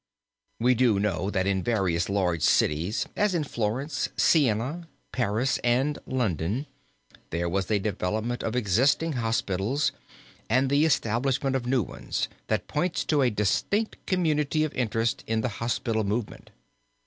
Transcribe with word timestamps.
We 0.59 0.73
do 0.73 0.99
know 0.99 1.29
that 1.29 1.45
in 1.45 1.61
various 1.61 2.09
large 2.09 2.41
cities, 2.41 3.05
as 3.15 3.35
in 3.35 3.43
Florence, 3.43 4.09
Siena, 4.17 4.87
Paris 5.11 5.59
and 5.63 5.99
London, 6.07 6.65
there 7.29 7.47
was 7.47 7.69
a 7.69 7.77
development 7.77 8.41
of 8.41 8.55
existing 8.55 9.13
hospitals 9.13 9.91
and 10.49 10.71
the 10.71 10.85
establishment 10.85 11.55
of 11.55 11.67
new 11.67 11.83
ones, 11.83 12.29
that 12.47 12.67
points 12.67 13.05
to 13.05 13.21
a 13.21 13.29
distinct 13.29 14.03
community 14.07 14.63
of 14.63 14.73
interest 14.73 15.23
in 15.27 15.41
the 15.41 15.49
hospital 15.61 16.03
movement. 16.03 16.49